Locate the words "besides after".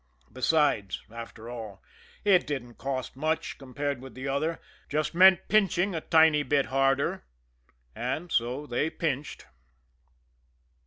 0.33-1.47